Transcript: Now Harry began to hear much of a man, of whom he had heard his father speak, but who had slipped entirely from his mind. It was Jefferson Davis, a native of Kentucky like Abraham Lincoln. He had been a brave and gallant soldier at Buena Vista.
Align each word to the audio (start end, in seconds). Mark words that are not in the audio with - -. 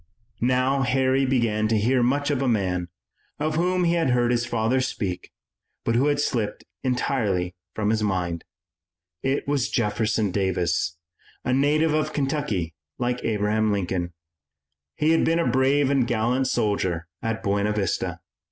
Now 0.49 0.81
Harry 0.81 1.27
began 1.27 1.67
to 1.67 1.77
hear 1.77 2.01
much 2.01 2.31
of 2.31 2.41
a 2.41 2.47
man, 2.47 2.87
of 3.39 3.53
whom 3.53 3.83
he 3.83 3.93
had 3.93 4.09
heard 4.09 4.31
his 4.31 4.47
father 4.47 4.81
speak, 4.81 5.29
but 5.85 5.93
who 5.93 6.07
had 6.07 6.19
slipped 6.19 6.63
entirely 6.81 7.53
from 7.75 7.91
his 7.91 8.01
mind. 8.01 8.43
It 9.21 9.47
was 9.47 9.69
Jefferson 9.69 10.31
Davis, 10.31 10.97
a 11.45 11.53
native 11.53 11.93
of 11.93 12.13
Kentucky 12.13 12.73
like 12.97 13.23
Abraham 13.23 13.71
Lincoln. 13.71 14.13
He 14.95 15.11
had 15.11 15.23
been 15.23 15.37
a 15.37 15.45
brave 15.45 15.91
and 15.91 16.07
gallant 16.07 16.47
soldier 16.47 17.05
at 17.21 17.43
Buena 17.43 17.71
Vista. 17.71 18.21